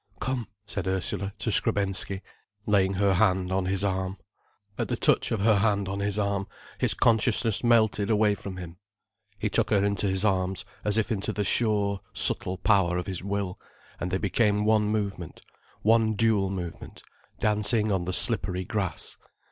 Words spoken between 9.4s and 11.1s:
took her into his arms, as